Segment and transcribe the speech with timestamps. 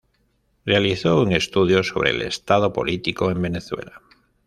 [0.65, 4.01] Realizó un estudio sobre el estado político en Venezuela.